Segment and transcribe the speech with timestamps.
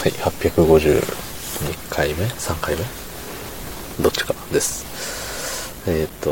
[0.00, 2.82] はい、852回目 ?3 回目？
[4.02, 5.84] どっちかです。
[5.86, 6.30] えっ、と、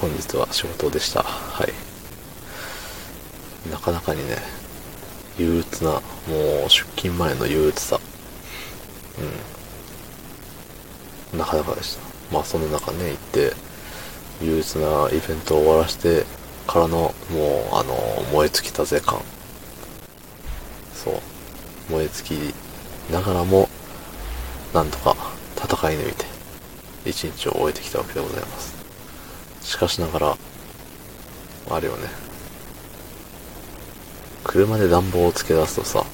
[0.00, 1.22] 本日は仕事でした。
[1.22, 1.72] はい。
[3.70, 4.38] なかなかにね、
[5.38, 6.00] 憂鬱な、も
[6.66, 8.00] う出勤前の憂鬱さ。
[11.32, 11.38] うん。
[11.38, 12.02] なかなかでした。
[12.34, 13.52] まあその中ね、行って、
[14.42, 16.24] 憂鬱なイベントを終わらして
[16.66, 17.94] からの、もう、あの、
[18.32, 19.20] 燃え尽きたぜ感。
[20.92, 21.92] そう。
[21.92, 22.69] 燃え尽き
[23.10, 23.68] ながらも、
[24.72, 25.16] なんとか
[25.56, 26.24] 戦い抜いて、
[27.04, 28.74] 一日を終えてきたわけでございます。
[29.62, 30.36] しかしながら、
[31.70, 32.08] あれよね。
[34.44, 36.04] 車で暖房をつけ出すとさ、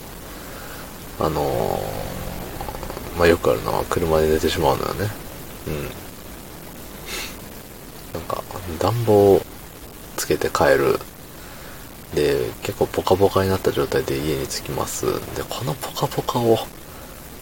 [1.18, 5.08] あのー、まあ、よくあるのは車で寝てしまうのよね。
[5.66, 5.82] うん。
[8.12, 8.42] なんか、
[8.78, 9.42] 暖房を
[10.16, 10.98] つけて帰る。
[12.14, 15.06] で、結構ポカポカになった状態で家に着きます。
[15.34, 16.58] で、このポカポカを、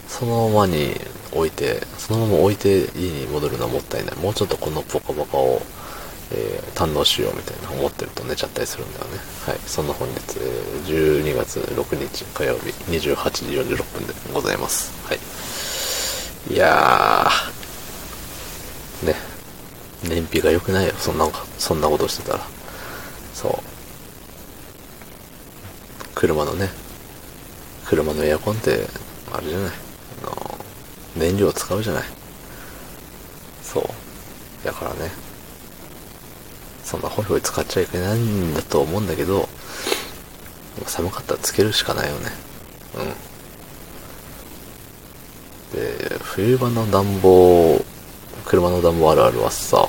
[0.08, 0.94] そのままに
[1.32, 4.16] 置いて、そのまま置いて家に戻るのはもったいない。
[4.16, 5.60] もうちょっとこのポカポカを、
[6.32, 9.18] えー堪能しようみたいな思ってると寝ちゃったりするんだよね。
[9.46, 9.58] はい。
[9.64, 13.44] そんな本日、えー12月6日火曜日28時
[13.76, 14.92] 46分でございます。
[15.06, 15.18] はい。
[16.52, 19.14] いやー、ね。
[20.02, 20.92] 燃費が良くないよ。
[20.98, 22.40] そんな、そんなことしてたら。
[23.32, 23.52] そう。
[26.14, 26.68] 車のね、
[27.84, 28.86] 車のエアコンって、
[29.32, 29.83] あれじゃない。
[31.16, 32.04] 燃料使うじゃない。
[33.62, 34.66] そう。
[34.66, 35.10] だからね、
[36.84, 39.48] そんなホイホイ使っちゃいけないんだと思うんだけど、
[40.86, 42.30] 寒かったらつけるしかないよね。
[45.72, 45.78] うん。
[45.78, 47.84] で、冬場の暖房、
[48.44, 49.88] 車の暖房あるあるはさ、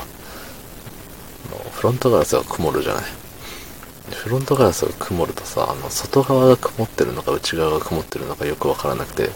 [1.71, 3.03] フロントガラスが曇るじゃない。
[4.11, 9.29] フロントガラスが曇るとさ、あの、外側が曇ってるのか内側が曇ってるのかよくわからなくて、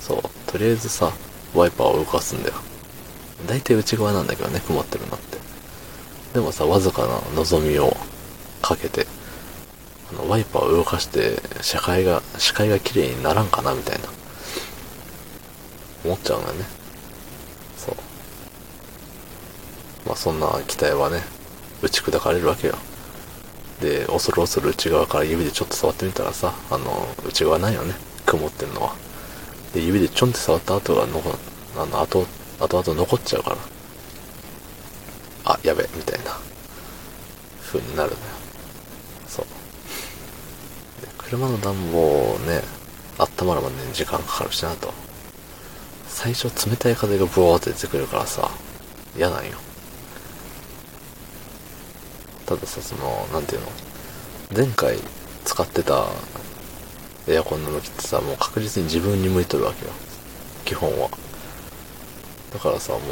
[0.00, 0.22] そう、
[0.56, 1.12] とりあえずさ、
[1.54, 2.54] ワイパーを動かすんだよ。
[3.46, 5.36] 大体内側なんだけどね、曇ってるのって。
[6.32, 7.94] でもさ、わずかな望みを
[8.62, 9.06] かけて、
[10.10, 14.08] あの、ワイパーを動かして、視界が、視界が綺麗にならんかな、みたいな。
[16.06, 16.64] 思っちゃうんだよね。
[17.76, 17.96] そう。
[20.06, 21.20] まあ、そんな期待はね、
[21.82, 22.76] 打ち砕かれるわけよ。
[23.82, 27.94] で、恐る恐る内側から指でちょっと触ってみたらさ、あの、内側ないよね。
[28.24, 29.05] 曇ってるのは。
[29.76, 31.38] で、指でちょんって触った後が残、
[31.76, 32.26] あの、後、
[32.58, 33.56] 後々残っちゃうから。
[35.44, 36.40] あ、やべ、みたいな、
[37.66, 38.22] 風になるのよ。
[39.28, 39.46] そう。
[41.18, 42.62] 車の暖房ね、
[43.18, 44.94] 温まるまでに時間かかるしなと。
[46.08, 48.50] 最初冷たい風がブワーって出てくるからさ、
[49.14, 49.58] 嫌なんよ。
[52.46, 53.66] たださ、その、なんていうの？
[54.56, 54.96] 前回
[55.44, 56.06] 使ってた
[57.28, 59.92] エアコンの向きってさ、もう確実に自分に向いとるわけよ。
[60.64, 61.08] 基本は。
[62.52, 63.02] だからさ、もう、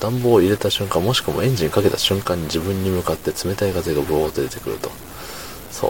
[0.00, 4.90] 暖房を入れた瞬間、もしくはエンジンかけた瞬間に自分に向かって冷たい風がブーって出てくると。
[5.70, 5.88] そ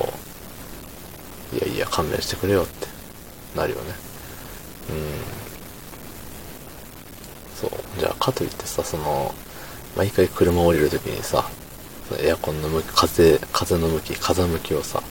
[1.52, 1.56] う。
[1.56, 2.86] いやいや、勘弁してくれよって、
[3.56, 3.94] なるよね。
[4.90, 4.96] うん。
[7.54, 7.70] そう。
[7.98, 9.34] じゃあ、かといってさ、その、
[9.96, 11.48] 毎回車降りるときにさ、
[12.20, 15.02] エアコンの向き、風、風の向き、風向きをさ、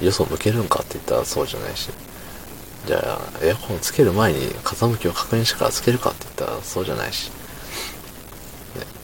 [0.00, 1.90] よそ向けるんかって言ったらそうじゃないし。
[2.86, 7.28] じゃあ、エアコンつける前に風向きを確認してからつけるかって言ったらそうじゃないし。
[7.28, 7.34] ね、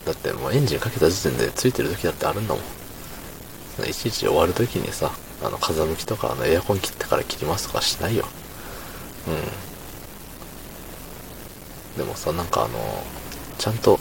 [0.07, 3.89] だってもうエンジンかけた時点でついてる時だってあるんだもん。
[3.89, 5.13] いちいち終わる時にさ、
[5.43, 8.25] あの風向きとかあのエアコン切ってから切りますとかしないよ。
[9.29, 9.35] うん。
[11.99, 12.79] でもさ、なんかあの、
[13.59, 13.99] ちゃんと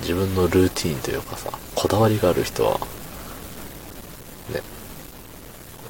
[0.00, 2.78] 自分のルーティンというかさ、こだわりがある人は、
[4.52, 4.62] ね、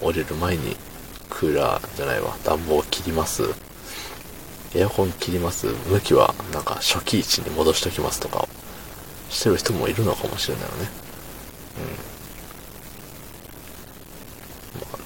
[0.01, 0.77] 降りる前に
[1.31, 3.43] クーラーじゃないわ、暖房を切ります。
[4.75, 5.67] エアコン切ります。
[5.89, 8.49] 向きはなんか初期位置に戻しときますとか、
[9.31, 10.89] してる人もいるのかもしれないよね。
[14.75, 14.81] うん。
[14.81, 15.05] まあね。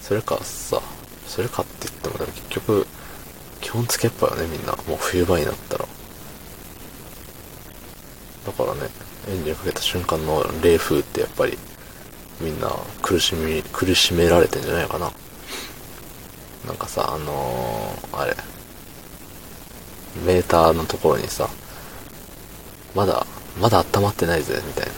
[0.00, 0.80] それかさ、
[1.26, 2.86] それかって言ってもでも結局、
[3.60, 4.72] 基本つけっぱよね、みんな。
[4.86, 5.86] もう冬場になったら。
[8.46, 8.88] だからね、
[9.28, 11.58] エンジンかけた瞬間の冷風ってやっぱり、
[12.40, 12.70] みんな
[13.02, 15.12] 苦しみ、苦しめられてんじゃないかな。
[16.66, 18.36] なんかさ、あのー、あれ、
[20.24, 21.48] メーターのところにさ、
[22.94, 23.26] まだ、
[23.60, 24.92] まだ温まってないぜ、みたいな。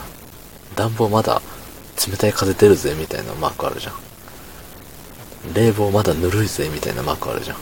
[0.77, 1.41] 暖房まだ
[2.07, 3.95] 冷たい風出るぜ、みたいなマークあるじゃん。
[5.55, 7.57] 冷房まだぬるいぜ、みたいなマークあるじゃん。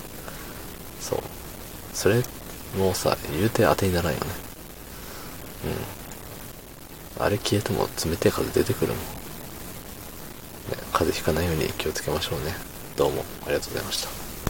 [1.00, 1.20] そう。
[1.94, 2.22] それ
[2.76, 4.26] もうさ、言うて当てにならんよね。
[7.18, 7.24] うん。
[7.24, 8.98] あれ消えても冷たい風出てくるもん。
[10.92, 12.54] 風邪ひかないように気をつけましょうね。
[12.96, 14.27] どうもありがとうございました。